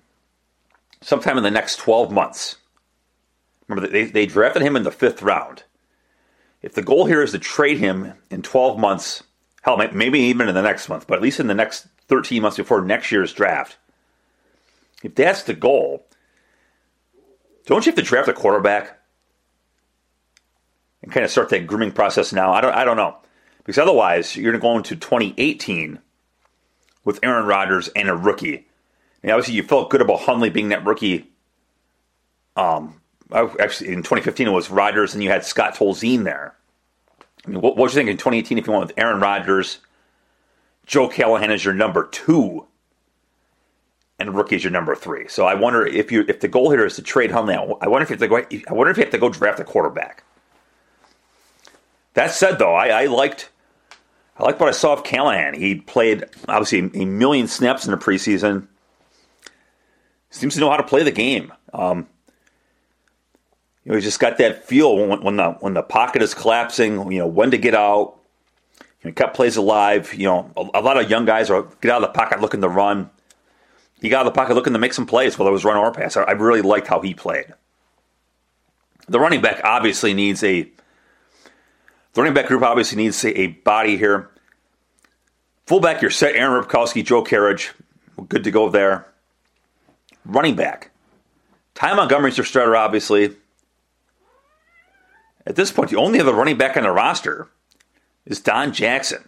sometime 1.01 1.37
in 1.37 1.43
the 1.43 1.51
next 1.51 1.77
twelve 1.77 2.11
months, 2.11 2.57
remember 3.67 3.89
they 3.89 4.05
they 4.05 4.25
drafted 4.25 4.61
him 4.61 4.75
in 4.75 4.83
the 4.83 4.91
fifth 4.91 5.21
round 5.21 5.63
if 6.61 6.73
the 6.73 6.81
goal 6.81 7.05
here 7.05 7.21
is 7.21 7.31
to 7.31 7.39
trade 7.39 7.77
him 7.77 8.13
in 8.29 8.41
12 8.41 8.79
months 8.79 9.23
Hell, 9.61 9.77
maybe 9.77 10.19
even 10.19 10.49
in 10.49 10.55
the 10.55 10.61
next 10.61 10.89
month, 10.89 11.05
but 11.07 11.15
at 11.15 11.21
least 11.21 11.39
in 11.39 11.47
the 11.47 11.53
next 11.53 11.87
13 12.07 12.41
months 12.41 12.57
before 12.57 12.81
next 12.81 13.11
year's 13.11 13.31
draft. 13.31 13.77
If 15.03 15.15
that's 15.15 15.43
the 15.43 15.53
goal, 15.53 16.05
don't 17.67 17.85
you 17.85 17.91
have 17.91 17.97
to 17.97 18.01
draft 18.01 18.27
a 18.27 18.33
quarterback 18.33 18.99
and 21.03 21.11
kind 21.11 21.23
of 21.23 21.31
start 21.31 21.49
that 21.49 21.67
grooming 21.67 21.91
process 21.91 22.33
now? 22.33 22.51
I 22.51 22.61
don't, 22.61 22.73
I 22.73 22.83
don't 22.83 22.97
know. 22.97 23.17
Because 23.59 23.77
otherwise, 23.77 24.35
you're 24.35 24.51
going 24.51 24.59
to 24.59 24.67
go 24.67 24.77
into 24.77 24.95
2018 24.95 25.99
with 27.05 27.19
Aaron 27.21 27.45
Rodgers 27.45 27.87
and 27.89 28.09
a 28.09 28.15
rookie. 28.15 28.67
And 29.21 29.31
obviously, 29.31 29.53
you 29.53 29.61
felt 29.61 29.91
good 29.91 30.01
about 30.01 30.21
Hundley 30.21 30.49
being 30.49 30.69
that 30.69 30.83
rookie. 30.83 31.29
Um, 32.55 33.00
actually, 33.33 33.89
in 33.89 33.97
2015, 33.97 34.47
it 34.47 34.51
was 34.51 34.69
Rodgers, 34.69 35.13
and 35.13 35.23
you 35.23 35.29
had 35.29 35.45
Scott 35.45 35.75
Tolzien 35.75 36.23
there. 36.23 36.55
I 37.45 37.49
mean, 37.49 37.61
what, 37.61 37.75
what 37.75 37.83
would 37.83 37.91
you 37.91 37.95
think 37.95 38.09
in 38.09 38.17
2018 38.17 38.57
if 38.57 38.67
you 38.67 38.73
went 38.73 38.87
with 38.87 38.97
Aaron 38.97 39.19
Rodgers, 39.19 39.79
Joe 40.85 41.07
Callahan 41.07 41.51
is 41.51 41.63
your 41.63 41.73
number 41.73 42.07
two, 42.07 42.67
and 44.19 44.35
rookie 44.35 44.55
is 44.55 44.63
your 44.63 44.71
number 44.71 44.95
three? 44.95 45.27
So 45.27 45.45
I 45.45 45.55
wonder 45.55 45.85
if 45.85 46.11
you 46.11 46.25
if 46.27 46.39
the 46.39 46.47
goal 46.47 46.69
here 46.69 46.85
is 46.85 46.95
to 46.95 47.01
trade 47.01 47.31
Hundley. 47.31 47.55
I 47.55 47.87
wonder 47.87 48.03
if 48.03 48.09
you 48.09 48.13
have 48.13 48.19
to 48.19 48.27
go. 48.27 48.37
I 48.69 48.73
wonder 48.73 48.91
if 48.91 48.97
you 48.97 49.03
have 49.03 49.11
to 49.11 49.17
go 49.17 49.29
draft 49.29 49.59
a 49.59 49.63
quarterback. 49.63 50.23
That 52.13 52.31
said, 52.31 52.59
though, 52.59 52.75
I, 52.75 53.03
I 53.03 53.05
liked 53.05 53.49
I 54.37 54.43
liked 54.43 54.59
what 54.59 54.69
I 54.69 54.73
saw 54.73 54.93
of 54.93 55.03
Callahan. 55.03 55.53
He 55.53 55.75
played 55.75 56.25
obviously 56.47 56.79
a 57.01 57.05
million 57.05 57.47
snaps 57.47 57.85
in 57.85 57.91
the 57.91 57.97
preseason. 57.97 58.67
Seems 60.29 60.53
to 60.55 60.59
know 60.59 60.69
how 60.69 60.77
to 60.77 60.83
play 60.83 61.03
the 61.03 61.11
game. 61.11 61.51
Um, 61.73 62.07
you 63.83 63.91
know, 63.91 63.95
he's 63.95 64.03
just 64.03 64.19
got 64.19 64.37
that 64.37 64.65
feel 64.65 64.95
when, 64.95 65.23
when, 65.23 65.35
the 65.37 65.51
when 65.59 65.73
the 65.73 65.81
pocket 65.81 66.21
is 66.21 66.33
collapsing. 66.33 67.11
You 67.11 67.19
know 67.19 67.27
when 67.27 67.51
to 67.51 67.57
get 67.57 67.73
out. 67.73 68.17
You 69.01 69.09
know, 69.09 69.13
cut 69.13 69.33
plays 69.33 69.57
alive. 69.57 70.13
You 70.13 70.25
know, 70.25 70.51
a, 70.55 70.79
a, 70.79 70.81
lot 70.81 70.97
of 70.97 71.09
young 71.09 71.25
guys 71.25 71.49
are 71.49 71.63
get 71.81 71.91
out 71.91 72.03
of 72.03 72.09
the 72.09 72.17
pocket 72.17 72.41
looking 72.41 72.61
to 72.61 72.69
run. 72.69 73.09
He 73.99 74.09
got 74.09 74.21
out 74.21 74.27
of 74.27 74.33
the 74.33 74.37
pocket 74.39 74.53
looking 74.53 74.73
to 74.73 74.79
make 74.79 74.93
some 74.93 75.07
plays, 75.07 75.37
whether 75.37 75.49
it 75.49 75.53
was 75.53 75.65
run 75.65 75.77
or 75.77 75.91
pass. 75.91 76.15
I, 76.15 76.23
I 76.23 76.31
really 76.31 76.61
liked 76.61 76.87
how 76.87 77.01
he 77.01 77.13
played. 77.13 77.45
The 79.07 79.19
running 79.19 79.41
back 79.41 79.61
obviously 79.63 80.13
needs 80.13 80.43
a 80.43 80.69
the 82.13 82.21
running 82.21 82.33
back 82.33 82.47
group 82.47 82.61
obviously 82.61 82.97
needs 82.97 83.23
a 83.25 83.47
body 83.47 83.97
here. 83.97 84.29
Fullback, 85.65 86.01
you're 86.01 86.11
set. 86.11 86.35
Aaron 86.35 86.63
Ripkowski, 86.63 87.05
Joe 87.05 87.23
Kerridge, 87.23 87.71
good 88.27 88.43
to 88.43 88.51
go 88.51 88.69
there. 88.69 89.07
Running 90.25 90.55
back, 90.55 90.91
Ty 91.73 91.95
Montgomery's 91.95 92.37
your 92.37 92.45
starter, 92.45 92.75
obviously. 92.75 93.35
At 95.45 95.55
this 95.55 95.71
point, 95.71 95.89
the 95.89 95.97
only 95.97 96.19
other 96.19 96.33
running 96.33 96.57
back 96.57 96.77
on 96.77 96.83
the 96.83 96.91
roster 96.91 97.49
is 98.25 98.39
Don 98.39 98.71
Jackson 98.73 99.27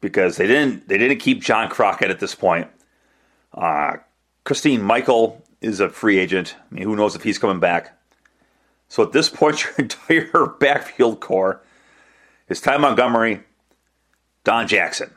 because 0.00 0.36
they 0.36 0.46
didn't 0.46 0.88
they 0.88 0.98
didn't 0.98 1.18
keep 1.18 1.42
John 1.42 1.68
Crockett 1.68 2.10
at 2.10 2.20
this 2.20 2.34
point. 2.34 2.68
Uh, 3.54 3.96
Christine 4.44 4.82
Michael 4.82 5.42
is 5.60 5.80
a 5.80 5.88
free 5.88 6.18
agent. 6.18 6.54
I 6.58 6.74
mean, 6.74 6.84
who 6.84 6.96
knows 6.96 7.16
if 7.16 7.22
he's 7.22 7.38
coming 7.38 7.60
back? 7.60 7.98
So 8.88 9.02
at 9.02 9.12
this 9.12 9.28
point, 9.28 9.62
your 9.64 9.74
entire 9.78 10.46
backfield 10.46 11.20
core 11.20 11.62
is 12.48 12.60
Ty 12.60 12.76
Montgomery, 12.76 13.42
Don 14.44 14.68
Jackson. 14.68 15.10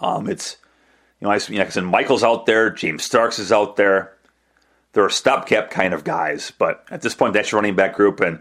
Um, 0.00 0.28
it's 0.28 0.56
you 1.20 1.26
know, 1.26 1.32
I, 1.32 1.36
like 1.36 1.66
I 1.66 1.70
said, 1.70 1.84
Michael's 1.84 2.24
out 2.24 2.46
there, 2.46 2.70
James 2.70 3.04
Starks 3.04 3.38
is 3.38 3.52
out 3.52 3.76
there. 3.76 4.15
They're 4.96 5.04
a 5.04 5.10
stopgap 5.10 5.70
kind 5.70 5.92
of 5.92 6.04
guys, 6.04 6.54
but 6.58 6.82
at 6.90 7.02
this 7.02 7.14
point, 7.14 7.34
that's 7.34 7.52
your 7.52 7.60
running 7.60 7.76
back 7.76 7.94
group. 7.94 8.18
And 8.18 8.40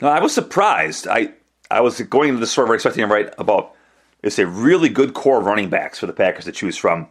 know, 0.00 0.08
I 0.08 0.18
was 0.18 0.32
surprised. 0.32 1.06
I 1.06 1.34
I 1.70 1.82
was 1.82 2.00
going 2.00 2.30
into 2.30 2.40
this 2.40 2.52
sort 2.52 2.68
of 2.68 2.74
expecting 2.74 3.06
to 3.06 3.12
write 3.12 3.34
about 3.36 3.74
it's 4.22 4.38
a 4.38 4.46
really 4.46 4.88
good 4.88 5.12
core 5.12 5.40
of 5.40 5.44
running 5.44 5.68
backs 5.68 5.98
for 5.98 6.06
the 6.06 6.14
Packers 6.14 6.46
to 6.46 6.52
choose 6.52 6.78
from, 6.78 7.08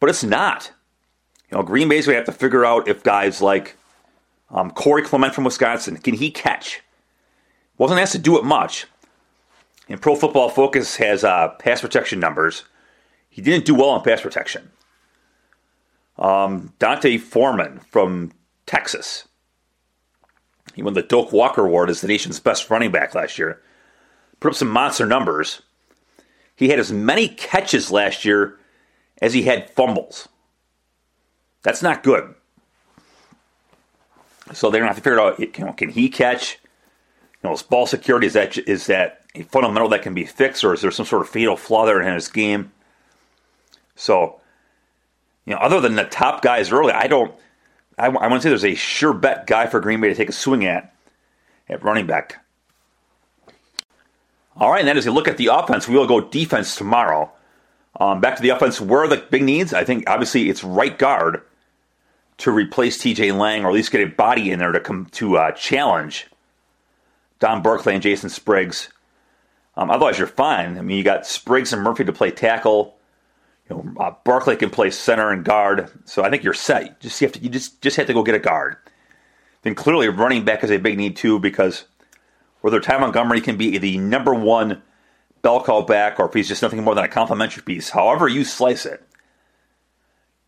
but 0.00 0.10
it's 0.10 0.22
not. 0.22 0.70
You 1.50 1.56
know, 1.56 1.62
Green 1.62 1.88
Bay's 1.88 2.04
going 2.04 2.14
to 2.14 2.18
have 2.18 2.26
to 2.26 2.38
figure 2.38 2.66
out 2.66 2.88
if 2.88 3.02
guys 3.02 3.40
like 3.40 3.78
um, 4.50 4.70
Corey 4.70 5.02
Clement 5.02 5.34
from 5.34 5.44
Wisconsin 5.44 5.96
can 5.96 6.12
he 6.12 6.30
catch? 6.30 6.82
Wasn't 7.78 7.98
asked 7.98 8.12
to 8.12 8.18
do 8.18 8.38
it 8.38 8.44
much. 8.44 8.84
And 9.88 9.98
Pro 9.98 10.14
Football 10.14 10.50
Focus 10.50 10.96
has 10.96 11.24
uh, 11.24 11.48
pass 11.58 11.80
protection 11.80 12.20
numbers. 12.20 12.64
He 13.30 13.40
didn't 13.40 13.64
do 13.64 13.74
well 13.74 13.88
on 13.88 14.04
pass 14.04 14.20
protection. 14.20 14.70
Um, 16.18 16.72
D'Onta 16.78 17.18
Foreman 17.20 17.80
from 17.90 18.32
Texas. 18.66 19.26
He 20.74 20.82
won 20.82 20.94
the 20.94 21.02
Doak 21.02 21.32
Walker 21.32 21.64
Award 21.66 21.90
as 21.90 22.00
the 22.00 22.08
nation's 22.08 22.40
best 22.40 22.70
running 22.70 22.90
back 22.90 23.14
last 23.14 23.38
year. 23.38 23.60
Put 24.40 24.52
up 24.52 24.56
some 24.56 24.68
monster 24.68 25.06
numbers. 25.06 25.62
He 26.56 26.68
had 26.68 26.78
as 26.78 26.92
many 26.92 27.28
catches 27.28 27.90
last 27.90 28.24
year 28.24 28.58
as 29.20 29.32
he 29.32 29.42
had 29.42 29.70
fumbles. 29.70 30.28
That's 31.62 31.82
not 31.82 32.02
good. 32.02 32.34
So 34.52 34.70
they're 34.70 34.80
going 34.80 34.90
to 34.90 34.94
have 34.94 34.96
to 34.96 35.02
figure 35.02 35.20
out: 35.20 35.38
you 35.38 35.64
know, 35.64 35.72
can 35.72 35.88
he 35.88 36.08
catch? 36.08 36.58
You 37.42 37.48
know, 37.48 37.50
his 37.52 37.62
ball 37.62 37.86
security 37.86 38.26
is 38.26 38.34
that 38.34 38.58
is 38.58 38.86
that 38.86 39.24
a 39.34 39.42
fundamental 39.44 39.88
that 39.88 40.02
can 40.02 40.14
be 40.14 40.24
fixed, 40.24 40.64
or 40.64 40.74
is 40.74 40.82
there 40.82 40.90
some 40.90 41.06
sort 41.06 41.22
of 41.22 41.28
fatal 41.28 41.56
flaw 41.56 41.86
there 41.86 42.00
in 42.00 42.14
his 42.14 42.28
game? 42.28 42.72
So, 43.96 44.40
you 45.46 45.54
know, 45.54 45.60
other 45.60 45.80
than 45.80 45.94
the 45.94 46.04
top 46.04 46.42
guys 46.42 46.72
early, 46.72 46.92
I 46.92 47.06
don't. 47.06 47.34
I, 47.98 48.06
I 48.06 48.26
want 48.26 48.34
to 48.34 48.40
say 48.40 48.48
there's 48.48 48.64
a 48.64 48.74
sure 48.74 49.12
bet 49.12 49.46
guy 49.46 49.66
for 49.66 49.80
Green 49.80 50.00
Bay 50.00 50.08
to 50.08 50.14
take 50.14 50.28
a 50.28 50.32
swing 50.32 50.64
at 50.64 50.94
at 51.68 51.82
running 51.82 52.06
back. 52.06 52.44
All 54.56 54.70
right, 54.70 54.80
and 54.80 54.88
then 54.88 54.96
as 54.96 55.06
we 55.06 55.12
look 55.12 55.28
at 55.28 55.36
the 55.36 55.48
offense, 55.48 55.88
we 55.88 55.96
will 55.96 56.06
go 56.06 56.20
defense 56.20 56.76
tomorrow. 56.76 57.30
Um, 57.98 58.20
back 58.20 58.36
to 58.36 58.42
the 58.42 58.50
offense, 58.50 58.80
where 58.80 59.02
are 59.02 59.08
the 59.08 59.16
big 59.16 59.42
needs? 59.42 59.72
I 59.72 59.84
think 59.84 60.08
obviously 60.08 60.48
it's 60.48 60.64
right 60.64 60.96
guard 60.96 61.42
to 62.38 62.50
replace 62.50 62.98
T.J. 62.98 63.32
Lang, 63.32 63.64
or 63.64 63.68
at 63.68 63.74
least 63.74 63.92
get 63.92 64.00
a 64.00 64.12
body 64.12 64.50
in 64.50 64.58
there 64.58 64.72
to 64.72 64.80
come 64.80 65.06
to 65.12 65.36
uh, 65.36 65.52
challenge 65.52 66.26
Don 67.38 67.62
Barclay 67.62 67.94
and 67.94 68.02
Jason 68.02 68.30
Spriggs. 68.30 68.88
Um, 69.76 69.90
otherwise, 69.90 70.18
you're 70.18 70.26
fine. 70.26 70.78
I 70.78 70.82
mean, 70.82 70.98
you 70.98 71.04
got 71.04 71.26
Spriggs 71.26 71.72
and 71.72 71.82
Murphy 71.82 72.04
to 72.04 72.12
play 72.12 72.30
tackle. 72.30 72.96
You 73.68 73.76
know, 73.76 74.02
uh, 74.02 74.12
Barclay 74.24 74.56
can 74.56 74.70
play 74.70 74.90
center 74.90 75.30
and 75.30 75.44
guard. 75.44 75.90
So 76.04 76.22
I 76.22 76.30
think 76.30 76.44
you're 76.44 76.54
set. 76.54 76.84
You 76.84 76.94
just 77.00 77.20
you 77.20 77.26
have 77.26 77.32
to 77.32 77.40
you 77.40 77.48
just 77.48 77.80
just 77.80 77.96
have 77.96 78.06
to 78.06 78.14
go 78.14 78.22
get 78.22 78.34
a 78.34 78.40
guard. 78.40 78.76
Then 79.62 79.74
clearly, 79.74 80.08
running 80.08 80.44
back 80.44 80.62
is 80.62 80.70
a 80.70 80.76
big 80.76 80.98
need 80.98 81.16
too 81.16 81.38
because 81.38 81.86
whether 82.60 82.80
Ty 82.80 82.98
Montgomery 82.98 83.40
can 83.40 83.56
be 83.56 83.78
the 83.78 83.98
number 83.98 84.34
one 84.34 84.82
bell 85.42 85.60
call 85.60 85.82
back 85.82 86.18
or 86.18 86.26
if 86.26 86.34
he's 86.34 86.48
just 86.48 86.62
nothing 86.62 86.82
more 86.82 86.94
than 86.94 87.04
a 87.04 87.08
complimentary 87.08 87.62
piece, 87.62 87.90
however 87.90 88.28
you 88.28 88.44
slice 88.44 88.86
it, 88.86 89.06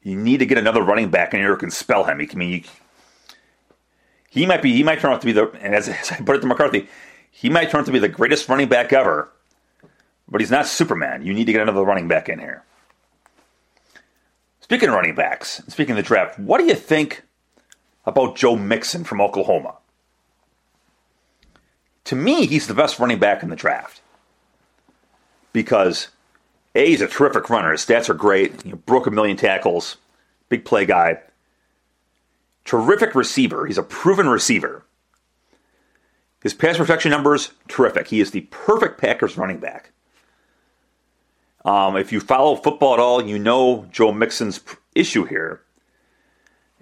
you 0.02 0.16
need 0.16 0.38
to 0.38 0.46
get 0.46 0.58
another 0.58 0.82
running 0.82 1.10
back 1.10 1.34
in 1.34 1.40
here 1.40 1.50
who 1.50 1.56
can 1.56 1.70
spell 1.70 2.04
him. 2.04 2.20
I 2.20 2.34
mean, 2.34 2.50
you, 2.50 2.62
he 4.30 4.46
might 4.46 4.62
be 4.62 4.72
he 4.74 4.82
might 4.82 5.00
turn 5.00 5.12
out 5.12 5.20
to 5.22 5.26
be 5.26 5.32
the 5.32 5.50
and 5.60 5.74
as, 5.74 5.88
as 5.88 6.12
I 6.12 6.20
put 6.20 6.36
it 6.36 6.40
to 6.40 6.46
McCarthy, 6.46 6.88
he 7.30 7.48
might 7.48 7.70
turn 7.70 7.80
out 7.80 7.86
to 7.86 7.92
be 7.92 7.98
the 7.98 8.08
greatest 8.08 8.48
running 8.48 8.68
back 8.68 8.92
ever, 8.92 9.30
but 10.28 10.40
he's 10.40 10.50
not 10.50 10.66
Superman. 10.66 11.24
You 11.24 11.32
need 11.32 11.46
to 11.46 11.52
get 11.52 11.62
another 11.62 11.82
running 11.82 12.08
back 12.08 12.28
in 12.28 12.38
here. 12.38 12.62
Speaking 14.66 14.88
of 14.88 14.96
running 14.96 15.14
backs, 15.14 15.62
speaking 15.68 15.92
of 15.92 15.96
the 15.96 16.02
draft, 16.02 16.40
what 16.40 16.58
do 16.58 16.64
you 16.64 16.74
think 16.74 17.22
about 18.04 18.34
Joe 18.34 18.56
Mixon 18.56 19.04
from 19.04 19.20
Oklahoma? 19.20 19.76
To 22.06 22.16
me, 22.16 22.46
he's 22.46 22.66
the 22.66 22.74
best 22.74 22.98
running 22.98 23.20
back 23.20 23.44
in 23.44 23.48
the 23.48 23.54
draft 23.54 24.00
because 25.52 26.08
a, 26.74 26.84
he's 26.84 27.00
a 27.00 27.06
terrific 27.06 27.48
runner. 27.48 27.70
His 27.70 27.86
stats 27.86 28.08
are 28.08 28.14
great. 28.14 28.62
He 28.62 28.72
broke 28.72 29.06
a 29.06 29.12
million 29.12 29.36
tackles, 29.36 29.98
big 30.48 30.64
play 30.64 30.84
guy. 30.84 31.20
Terrific 32.64 33.14
receiver. 33.14 33.66
He's 33.66 33.78
a 33.78 33.84
proven 33.84 34.28
receiver. 34.28 34.84
His 36.42 36.54
pass 36.54 36.76
protection 36.76 37.12
numbers, 37.12 37.52
terrific. 37.68 38.08
He 38.08 38.18
is 38.18 38.32
the 38.32 38.48
perfect 38.50 39.00
Packers 39.00 39.36
running 39.36 39.58
back. 39.58 39.92
Um, 41.66 41.96
if 41.96 42.12
you 42.12 42.20
follow 42.20 42.54
football 42.54 42.94
at 42.94 43.00
all, 43.00 43.26
you 43.26 43.40
know 43.40 43.86
Joe 43.90 44.12
Mixon's 44.12 44.60
issue 44.94 45.24
here 45.24 45.62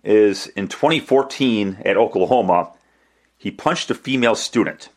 is 0.04 0.46
in 0.48 0.68
2014 0.68 1.78
at 1.86 1.96
Oklahoma, 1.96 2.70
he 3.38 3.50
punched 3.50 3.90
a 3.90 3.94
female 3.94 4.34
student. 4.34 4.90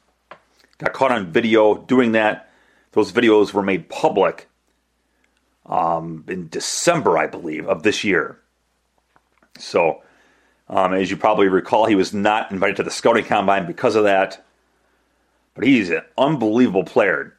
Got 0.77 0.91
caught 0.91 1.13
on 1.13 1.31
video 1.31 1.75
doing 1.75 2.11
that. 2.11 2.49
Those 2.91 3.13
videos 3.13 3.53
were 3.53 3.63
made 3.63 3.87
public 3.87 4.49
um, 5.65 6.25
in 6.27 6.49
December, 6.49 7.17
I 7.17 7.27
believe, 7.27 7.65
of 7.65 7.83
this 7.83 8.03
year. 8.03 8.39
So, 9.57 10.03
um, 10.67 10.93
as 10.93 11.09
you 11.09 11.15
probably 11.15 11.47
recall, 11.47 11.85
he 11.85 11.95
was 11.95 12.13
not 12.13 12.51
invited 12.51 12.75
to 12.75 12.83
the 12.83 12.91
scouting 12.91 13.23
combine 13.23 13.65
because 13.65 13.95
of 13.95 14.03
that. 14.03 14.43
But 15.55 15.63
he's 15.63 15.89
an 15.89 16.01
unbelievable 16.17 16.83
player. 16.83 17.36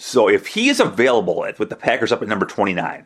So, 0.00 0.28
if 0.28 0.46
he 0.46 0.68
is 0.68 0.78
available 0.78 1.44
at, 1.44 1.58
with 1.58 1.70
the 1.70 1.76
Packers 1.76 2.12
up 2.12 2.22
at 2.22 2.28
number 2.28 2.46
29, 2.46 3.04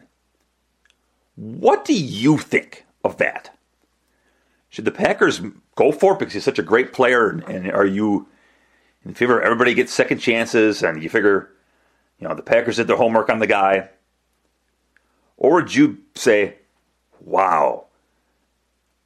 what 1.36 1.86
do 1.86 1.94
you 1.94 2.36
think 2.36 2.84
of 3.02 3.16
that? 3.16 3.56
Should 4.68 4.84
the 4.84 4.90
Packers 4.90 5.40
go 5.74 5.90
for 5.90 6.12
it 6.12 6.18
because 6.18 6.34
he's 6.34 6.44
such 6.44 6.58
a 6.58 6.62
great 6.62 6.92
player? 6.92 7.30
And 7.30 7.72
are 7.72 7.86
you 7.86 8.28
And 9.04 9.12
you 9.12 9.14
figure 9.14 9.40
everybody 9.40 9.72
gets 9.72 9.90
second 9.90 10.18
chances, 10.18 10.82
and 10.82 11.02
you 11.02 11.08
figure, 11.08 11.50
you 12.18 12.28
know, 12.28 12.34
the 12.34 12.42
Packers 12.42 12.76
did 12.76 12.88
their 12.88 12.96
homework 12.96 13.30
on 13.30 13.38
the 13.38 13.46
guy. 13.46 13.88
Or 15.38 15.54
would 15.54 15.74
you 15.74 15.96
say, 16.14 16.56
wow, 17.20 17.86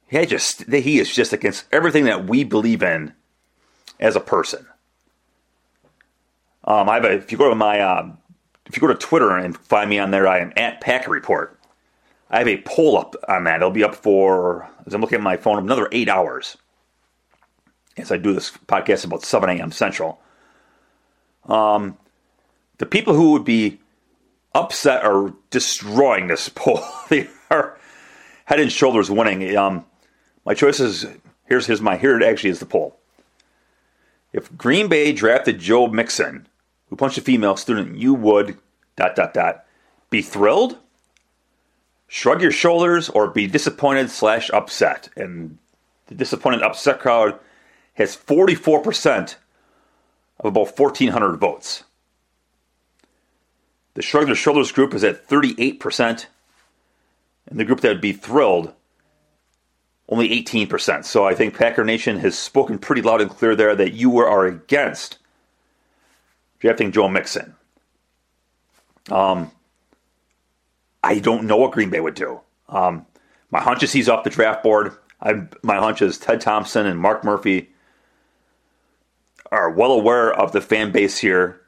he 0.09 0.25
just 0.25 0.69
he 0.69 0.99
is 0.99 1.15
just 1.15 1.31
against 1.31 1.65
everything 1.71 2.03
that 2.03 2.27
we 2.27 2.43
believe 2.43 2.83
in 2.83 3.13
as 3.97 4.17
a 4.17 4.21
person. 4.21 4.67
Um, 6.67 6.89
I 6.89 6.95
have 6.95 7.05
a, 7.05 7.11
if 7.13 7.31
you 7.31 7.37
go 7.37 7.49
to 7.49 7.55
my 7.55 7.79
um, 7.79 8.17
if 8.65 8.75
you 8.75 8.81
go 8.81 8.87
to 8.87 8.95
Twitter 8.95 9.35
and 9.35 9.57
find 9.57 9.89
me 9.89 9.97
on 9.97 10.11
there, 10.11 10.27
I 10.27 10.39
am 10.39 10.51
at 10.57 10.81
Packer 10.81 11.09
Report. 11.09 11.57
I 12.29 12.39
have 12.39 12.47
a 12.47 12.61
poll 12.61 12.97
up 12.97 13.15
on 13.29 13.45
that. 13.45 13.57
It'll 13.57 13.71
be 13.71 13.85
up 13.85 13.95
for 13.95 14.69
as 14.85 14.93
I'm 14.93 14.99
looking 14.99 15.17
at 15.17 15.23
my 15.23 15.37
phone 15.37 15.57
another 15.57 15.87
eight 15.93 16.09
hours 16.09 16.57
as 17.95 18.11
I 18.11 18.17
do 18.17 18.33
this 18.33 18.51
podcast 18.51 19.05
about 19.05 19.23
7 19.23 19.49
a.m. 19.49 19.71
Central. 19.71 20.19
Um, 21.45 21.97
the 22.77 22.85
people 22.85 23.13
who 23.15 23.31
would 23.31 23.45
be 23.45 23.79
upset 24.53 25.03
are 25.03 25.33
destroying 25.49 26.27
this 26.27 26.49
poll. 26.55 26.83
they 27.09 27.29
are 27.49 27.77
head 28.43 28.59
and 28.59 28.71
shoulders 28.71 29.09
winning. 29.09 29.55
Um, 29.55 29.85
my 30.45 30.53
choice 30.53 30.81
is 30.81 31.05
here's 31.45 31.65
here's 31.65 31.81
my 31.81 31.95
here 31.95 32.19
it 32.19 32.25
actually 32.25 32.49
is 32.49 32.59
the 32.59 32.65
poll. 32.65 32.99
If 34.33 34.55
Green 34.57 34.89
Bay 34.89 35.13
drafted 35.13 35.59
Joe 35.59 35.87
Mixon, 35.87 36.47
who 36.89 36.95
punched 36.95 37.17
a 37.17 37.21
female 37.21 37.57
student, 37.57 37.97
you 37.97 38.13
would 38.13 38.57
dot 38.95 39.15
dot 39.15 39.33
dot 39.33 39.65
be 40.09 40.21
thrilled, 40.21 40.77
shrug 42.07 42.41
your 42.41 42.51
shoulders, 42.51 43.09
or 43.09 43.27
be 43.27 43.47
disappointed 43.47 44.09
slash 44.09 44.49
upset. 44.51 45.09
And 45.15 45.57
the 46.07 46.15
disappointed 46.15 46.63
upset 46.63 46.99
crowd 46.99 47.39
has 47.95 48.15
44% 48.15 49.35
of 50.39 50.45
about 50.45 50.79
1,400 50.79 51.37
votes. 51.37 51.83
The 53.95 54.01
shrug 54.01 54.27
their 54.27 54.35
shoulders 54.35 54.71
group 54.71 54.93
is 54.93 55.03
at 55.03 55.27
38%, 55.27 56.27
and 57.47 57.59
the 57.59 57.65
group 57.65 57.81
that 57.81 57.89
would 57.89 58.01
be 58.01 58.13
thrilled 58.13 58.73
only 60.09 60.29
18%. 60.29 61.03
So 61.03 61.25
I 61.25 61.33
think 61.33 61.55
Packer 61.55 61.83
Nation 61.83 62.19
has 62.19 62.37
spoken 62.37 62.77
pretty 62.77 63.01
loud 63.01 63.21
and 63.21 63.29
clear 63.29 63.55
there 63.55 63.75
that 63.75 63.93
you 63.93 64.17
are 64.19 64.45
against 64.45 65.17
drafting 66.59 66.91
Joe 66.91 67.07
Mixon. 67.07 67.55
Um, 69.09 69.51
I 71.03 71.19
don't 71.19 71.45
know 71.45 71.57
what 71.57 71.71
Green 71.71 71.89
Bay 71.89 71.99
would 71.99 72.15
do. 72.15 72.41
Um, 72.69 73.05
my 73.51 73.61
hunch 73.61 73.83
is 73.83 73.93
he's 73.93 74.09
off 74.09 74.23
the 74.23 74.29
draft 74.29 74.63
board. 74.63 74.93
I, 75.21 75.47
my 75.63 75.77
hunch 75.77 76.01
is 76.01 76.17
Ted 76.17 76.41
Thompson 76.41 76.85
and 76.85 76.99
Mark 76.99 77.23
Murphy 77.23 77.69
are 79.51 79.69
well 79.69 79.93
aware 79.93 80.33
of 80.33 80.51
the 80.51 80.61
fan 80.61 80.91
base 80.91 81.17
here. 81.17 81.61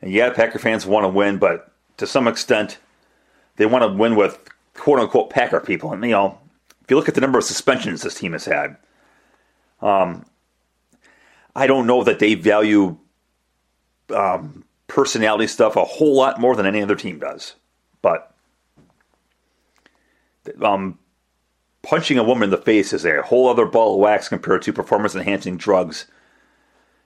And 0.00 0.10
yeah, 0.10 0.30
Packer 0.30 0.58
fans 0.58 0.86
want 0.86 1.04
to 1.04 1.08
win, 1.08 1.38
but 1.38 1.70
to 1.98 2.06
some 2.06 2.26
extent, 2.26 2.78
they 3.56 3.66
want 3.66 3.82
to 3.82 3.88
win 3.88 4.16
with 4.16 4.38
quote 4.74 4.98
unquote 4.98 5.30
Packer 5.30 5.60
people. 5.60 5.92
And, 5.92 6.02
you 6.02 6.10
know, 6.10 6.38
if 6.82 6.90
you 6.90 6.96
look 6.96 7.08
at 7.08 7.14
the 7.14 7.20
number 7.20 7.38
of 7.38 7.44
suspensions 7.44 8.02
this 8.02 8.14
team 8.14 8.32
has 8.32 8.46
had, 8.46 8.76
um, 9.82 10.24
I 11.54 11.66
don't 11.66 11.86
know 11.86 12.02
that 12.04 12.18
they 12.18 12.34
value 12.34 12.96
um, 14.12 14.64
personality 14.86 15.46
stuff 15.46 15.76
a 15.76 15.84
whole 15.84 16.16
lot 16.16 16.40
more 16.40 16.56
than 16.56 16.66
any 16.66 16.82
other 16.82 16.96
team 16.96 17.18
does. 17.18 17.54
But 18.02 18.34
um, 20.62 20.98
punching 21.82 22.18
a 22.18 22.24
woman 22.24 22.44
in 22.44 22.50
the 22.50 22.58
face 22.58 22.92
is 22.92 23.06
a 23.06 23.22
whole 23.22 23.48
other 23.48 23.66
ball 23.66 23.94
of 23.94 24.00
wax 24.00 24.28
compared 24.28 24.62
to 24.62 24.72
performance 24.72 25.14
enhancing 25.14 25.56
drugs 25.56 26.06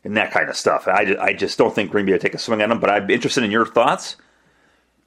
and 0.02 0.16
that 0.16 0.30
kind 0.30 0.49
of 0.49 0.56
stuff. 0.56 0.88
I, 0.88 1.16
I 1.20 1.32
just 1.32 1.58
don't 1.58 1.75
think 1.75 1.90
Green 1.90 2.06
Bay 2.06 2.12
will 2.12 2.18
take 2.18 2.34
a 2.34 2.38
swing 2.38 2.61
at 2.61 2.68
them, 2.68 2.80
but 2.80 2.90
I'd 2.90 3.06
be 3.06 3.14
interested 3.14 3.44
in 3.44 3.50
your 3.50 3.66
thoughts 3.66 4.16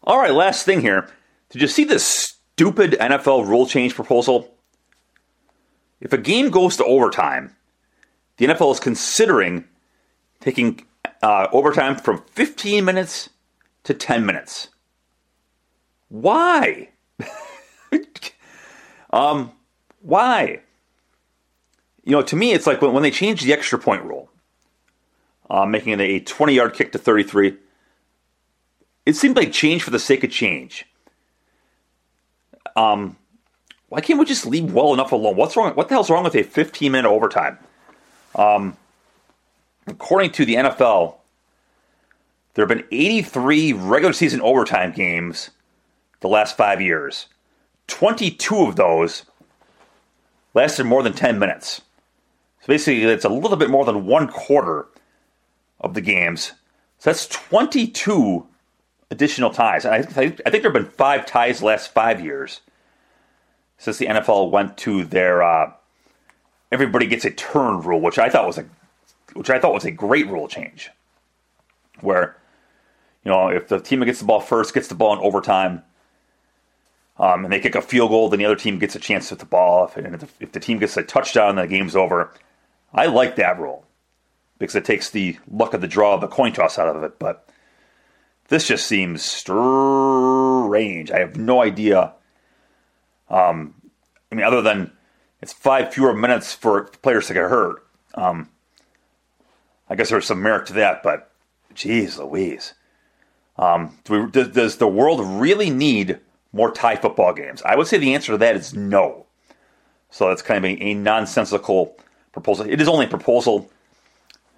All 0.03 0.19
right, 0.19 0.33
last 0.33 0.65
thing 0.65 0.81
here. 0.81 1.09
Did 1.55 1.61
you 1.61 1.67
see 1.69 1.85
this 1.85 2.05
stupid 2.05 2.97
NFL 2.99 3.47
rule 3.47 3.65
change 3.65 3.95
proposal? 3.95 4.53
If 6.01 6.11
a 6.11 6.17
game 6.17 6.49
goes 6.49 6.75
to 6.75 6.83
overtime, 6.83 7.55
the 8.35 8.47
NFL 8.47 8.73
is 8.73 8.81
considering 8.81 9.63
taking 10.41 10.85
uh, 11.23 11.47
overtime 11.53 11.95
from 11.95 12.21
15 12.33 12.83
minutes 12.83 13.29
to 13.85 13.93
10 13.93 14.25
minutes. 14.25 14.67
Why? 16.09 16.89
um, 19.13 19.53
why? 20.01 20.59
You 22.03 22.11
know, 22.17 22.21
to 22.23 22.35
me, 22.35 22.51
it's 22.51 22.67
like 22.67 22.81
when, 22.81 22.91
when 22.91 23.03
they 23.03 23.11
changed 23.11 23.45
the 23.45 23.53
extra 23.53 23.79
point 23.79 24.03
rule, 24.03 24.29
uh, 25.49 25.65
making 25.65 25.93
it 25.93 26.01
a 26.01 26.19
20 26.19 26.53
yard 26.53 26.73
kick 26.73 26.91
to 26.91 26.97
33, 26.97 27.55
it 29.05 29.15
seemed 29.15 29.37
like 29.37 29.53
change 29.53 29.83
for 29.83 29.91
the 29.91 29.99
sake 29.99 30.25
of 30.25 30.31
change. 30.31 30.85
Um, 32.75 33.17
why 33.89 34.01
can't 34.01 34.19
we 34.19 34.25
just 34.25 34.45
leave 34.45 34.73
well 34.73 34.93
enough 34.93 35.11
alone? 35.11 35.35
What's 35.35 35.55
wrong? 35.55 35.73
What 35.73 35.87
the 35.87 35.95
hell's 35.95 36.09
wrong 36.09 36.23
with 36.23 36.35
a 36.35 36.43
15 36.43 36.91
minute 36.91 37.09
overtime? 37.09 37.57
Um, 38.35 38.75
according 39.87 40.31
to 40.31 40.45
the 40.45 40.55
NFL, 40.55 41.15
there 42.53 42.65
have 42.65 42.77
been 42.77 42.87
83 42.91 43.73
regular 43.73 44.13
season 44.13 44.41
overtime 44.41 44.91
games 44.91 45.51
the 46.21 46.27
last 46.27 46.57
five 46.57 46.81
years. 46.81 47.27
22 47.87 48.63
of 48.63 48.75
those 48.75 49.23
lasted 50.53 50.85
more 50.85 51.03
than 51.03 51.13
10 51.13 51.37
minutes. 51.37 51.81
So 52.61 52.67
basically, 52.67 53.03
it's 53.03 53.25
a 53.25 53.29
little 53.29 53.57
bit 53.57 53.69
more 53.69 53.85
than 53.85 54.05
one 54.05 54.27
quarter 54.27 54.87
of 55.79 55.93
the 55.93 56.01
games. 56.01 56.53
So 56.97 57.11
that's 57.11 57.27
22 57.27 58.47
additional 59.11 59.49
ties. 59.49 59.85
I, 59.85 60.01
think, 60.01 60.41
I 60.45 60.49
think 60.49 60.63
there 60.63 60.71
have 60.71 60.81
been 60.81 60.91
five 60.91 61.25
ties 61.25 61.59
the 61.59 61.65
last 61.65 61.93
five 61.93 62.23
years 62.23 62.61
since 63.77 63.97
the 63.97 64.07
NFL 64.07 64.51
went 64.51 64.77
to 64.77 65.05
their 65.05 65.43
uh, 65.43 65.71
everybody 66.71 67.07
gets 67.07 67.25
a 67.25 67.31
turn 67.31 67.81
rule, 67.81 68.01
which 68.01 68.19
I 68.19 68.29
thought 68.29 68.47
was 68.47 68.57
a 68.57 68.65
which 69.33 69.49
I 69.49 69.59
thought 69.59 69.73
was 69.73 69.85
a 69.85 69.91
great 69.91 70.27
rule 70.27 70.47
change. 70.47 70.91
Where 72.01 72.37
you 73.23 73.31
know 73.31 73.49
if 73.49 73.67
the 73.67 73.79
team 73.79 73.99
that 73.99 74.05
gets 74.05 74.19
the 74.19 74.25
ball 74.25 74.39
first 74.39 74.73
gets 74.73 74.87
the 74.87 74.95
ball 74.95 75.13
in 75.13 75.19
overtime, 75.19 75.83
um, 77.17 77.43
and 77.43 77.53
they 77.53 77.59
kick 77.59 77.75
a 77.75 77.81
field 77.81 78.09
goal, 78.09 78.29
then 78.29 78.39
the 78.39 78.45
other 78.45 78.55
team 78.55 78.79
gets 78.79 78.95
a 78.95 78.99
chance 78.99 79.29
to 79.29 79.35
hit 79.35 79.39
the 79.39 79.45
ball. 79.45 79.91
And 79.95 80.15
if 80.15 80.21
the, 80.21 80.27
if 80.39 80.51
the 80.51 80.59
team 80.59 80.79
gets 80.79 80.97
a 80.97 81.03
touchdown, 81.03 81.55
then 81.55 81.67
the 81.67 81.75
game's 81.75 81.95
over. 81.95 82.33
I 82.93 83.07
like 83.07 83.35
that 83.35 83.59
rule 83.59 83.85
because 84.57 84.75
it 84.75 84.85
takes 84.85 85.09
the 85.09 85.37
luck 85.51 85.73
of 85.73 85.81
the 85.81 85.87
draw, 85.87 86.17
the 86.17 86.27
coin 86.27 86.53
toss 86.53 86.79
out 86.79 86.93
of 86.93 87.03
it. 87.03 87.19
But 87.19 87.49
this 88.47 88.67
just 88.67 88.87
seems 88.87 89.23
strange. 89.23 91.11
I 91.11 91.19
have 91.19 91.37
no 91.37 91.61
idea. 91.61 92.13
Um, 93.29 93.73
I 94.31 94.35
mean, 94.35 94.45
other 94.45 94.61
than 94.61 94.91
it's 95.41 95.53
five 95.53 95.93
fewer 95.93 96.13
minutes 96.13 96.53
for 96.53 96.85
players 96.85 97.27
to 97.27 97.33
get 97.33 97.49
hurt. 97.49 97.85
Um, 98.15 98.49
I 99.89 99.95
guess 99.95 100.09
there's 100.09 100.25
some 100.25 100.41
merit 100.41 100.67
to 100.67 100.73
that, 100.73 101.03
but 101.03 101.31
geez, 101.73 102.17
Louise. 102.17 102.73
Um, 103.57 103.97
do 104.03 104.23
we, 104.23 104.31
does, 104.31 104.49
does 104.49 104.77
the 104.77 104.87
world 104.87 105.21
really 105.23 105.69
need 105.69 106.19
more 106.51 106.71
tie 106.71 106.95
football 106.95 107.33
games? 107.33 107.61
I 107.63 107.75
would 107.75 107.87
say 107.87 107.97
the 107.97 108.13
answer 108.13 108.31
to 108.31 108.37
that 108.39 108.55
is 108.55 108.73
no. 108.73 109.25
So 110.09 110.29
that's 110.29 110.41
kind 110.41 110.63
of 110.63 110.71
a, 110.71 110.81
a 110.81 110.93
nonsensical 110.93 111.95
proposal. 112.31 112.67
It 112.67 112.81
is 112.81 112.87
only 112.87 113.05
a 113.05 113.09
proposal. 113.09 113.69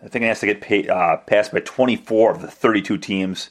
I 0.04 0.08
think 0.08 0.24
it 0.24 0.28
has 0.28 0.40
to 0.42 0.46
get 0.46 0.62
pay, 0.62 0.88
uh, 0.88 1.18
passed 1.18 1.52
by 1.52 1.60
24 1.60 2.32
of 2.32 2.42
the 2.42 2.48
32 2.48 2.98
teams. 2.98 3.50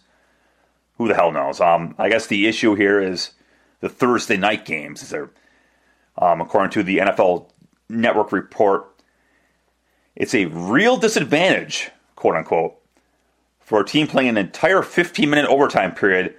Who 0.99 1.09
the 1.09 1.15
hell 1.15 1.33
knows? 1.33 1.61
Um, 1.61 1.95
I 1.99 2.09
guess 2.09 2.27
the 2.27 2.47
issue 2.47 2.75
here 2.75 3.01
is 3.01 3.33
the 3.81 3.89
Thursday 3.89 4.37
night 4.37 4.65
games. 4.65 5.03
Is 5.03 5.11
there, 5.11 5.31
um, 6.19 6.41
according 6.41 6.71
to 6.73 6.83
the 6.83 6.99
NFL 6.99 7.51
Network 7.89 8.33
report, 8.33 8.87
it's 10.15 10.35
a 10.35 10.47
real 10.47 10.97
disadvantage, 10.97 11.91
quote 12.15 12.37
unquote, 12.37 12.77
for 13.61 13.81
a 13.81 13.85
team 13.85 14.07
playing 14.07 14.31
an 14.31 14.39
entire 14.39 14.83
15 14.83 15.29
minute 15.29 15.47
overtime 15.47 15.95
period 15.95 16.35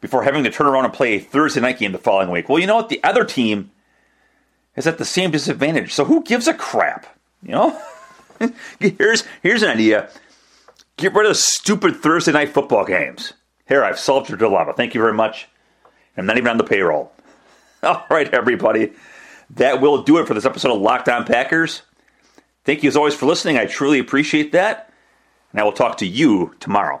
before 0.00 0.22
having 0.22 0.44
to 0.44 0.50
turn 0.50 0.66
around 0.66 0.84
and 0.84 0.94
play 0.94 1.14
a 1.14 1.18
Thursday 1.18 1.60
night 1.60 1.78
game 1.78 1.92
the 1.92 1.98
following 1.98 2.30
week. 2.30 2.48
Well, 2.48 2.58
you 2.58 2.66
know 2.66 2.76
what? 2.76 2.88
The 2.88 3.02
other 3.02 3.24
team 3.24 3.70
is 4.76 4.86
at 4.86 4.98
the 4.98 5.04
same 5.04 5.30
disadvantage. 5.30 5.92
So 5.92 6.04
who 6.04 6.22
gives 6.22 6.46
a 6.46 6.54
crap? 6.54 7.06
You 7.42 7.52
know? 7.52 7.82
here's 8.78 9.24
here's 9.42 9.62
an 9.62 9.70
idea. 9.70 10.10
Get 10.96 11.14
rid 11.14 11.26
of 11.26 11.36
stupid 11.36 11.96
Thursday 11.96 12.32
night 12.32 12.50
football 12.50 12.84
games. 12.84 13.32
Here, 13.68 13.84
I've 13.84 13.98
solved 13.98 14.28
your 14.28 14.38
dilemma. 14.38 14.72
Thank 14.72 14.94
you 14.94 15.00
very 15.00 15.12
much. 15.12 15.48
I'm 16.16 16.26
not 16.26 16.38
even 16.38 16.48
on 16.48 16.58
the 16.58 16.64
payroll. 16.64 17.12
All 17.82 18.06
right, 18.10 18.32
everybody. 18.32 18.92
That 19.50 19.80
will 19.80 20.02
do 20.02 20.18
it 20.18 20.26
for 20.26 20.34
this 20.34 20.44
episode 20.44 20.72
of 20.72 20.80
Locked 20.80 21.08
On 21.08 21.24
Packers. 21.24 21.82
Thank 22.64 22.82
you 22.82 22.88
as 22.88 22.96
always 22.96 23.14
for 23.14 23.26
listening. 23.26 23.58
I 23.58 23.66
truly 23.66 24.00
appreciate 24.00 24.52
that. 24.52 24.92
And 25.52 25.60
I 25.60 25.64
will 25.64 25.72
talk 25.72 25.98
to 25.98 26.06
you 26.06 26.54
tomorrow. 26.58 27.00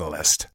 catalyst. 0.01 0.47